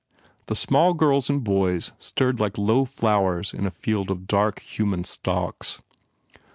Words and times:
The 0.47 0.55
small 0.55 0.95
girls 0.95 1.29
and 1.29 1.43
boys 1.43 1.91
stirred 1.99 2.39
like 2.39 2.57
low 2.57 2.85
flowers 2.85 3.53
in 3.53 3.67
a 3.67 3.69
field 3.69 4.09
of 4.09 4.25
dark, 4.25 4.59
human 4.61 5.03
stalks. 5.03 5.79